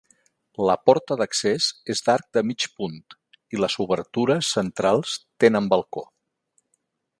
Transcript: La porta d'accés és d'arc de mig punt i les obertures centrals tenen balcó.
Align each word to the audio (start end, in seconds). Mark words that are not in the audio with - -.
La 0.67 0.75
porta 0.89 1.17
d'accés 1.19 1.67
és 1.95 2.01
d'arc 2.07 2.25
de 2.37 2.43
mig 2.53 2.65
punt 2.79 2.97
i 3.57 3.61
les 3.61 3.77
obertures 3.87 4.49
centrals 4.57 5.15
tenen 5.45 5.71
balcó. 5.75 6.07